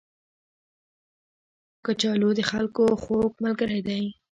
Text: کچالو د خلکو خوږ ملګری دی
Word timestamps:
کچالو 1.85 2.29
د 2.37 2.41
خلکو 2.51 2.83
خوږ 3.03 3.31
ملګری 3.43 3.79
دی 3.87 4.01